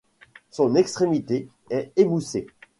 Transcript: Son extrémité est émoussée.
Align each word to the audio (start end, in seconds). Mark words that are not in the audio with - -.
Son 0.49 0.73
extrémité 0.73 1.47
est 1.69 1.93
émoussée. 1.95 2.47